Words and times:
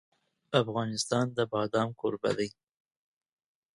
افغانستان 0.61 1.25
د 1.37 1.39
بادام 1.51 1.89
کوربه 1.99 2.31
دی. 2.37 2.49